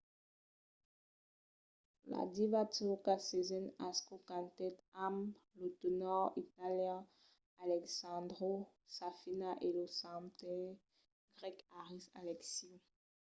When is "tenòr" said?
5.81-6.25